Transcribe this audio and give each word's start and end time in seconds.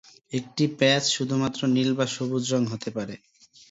একটি 0.33 0.63
প্যাচ 0.79 1.03
শুধুমাত্র 1.15 1.61
নীল 1.75 1.89
বা 1.93 2.05
সবুজ 2.15 2.43
রং 2.53 2.61
হতে 2.65 2.89
পারে। 2.97 3.15